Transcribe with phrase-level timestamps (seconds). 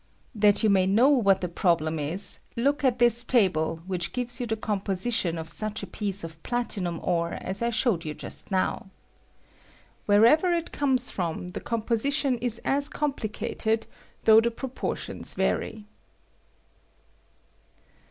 [0.33, 2.17] That you may know what the problem ia,
[2.57, 6.99] look at this table, which gives you the composition of such a piece of platinum
[7.03, 8.89] ore as I showed you just now.
[10.07, 13.85] Wherever it comes from, the com position is as complicated,
[14.23, 15.85] though the propor tions vary.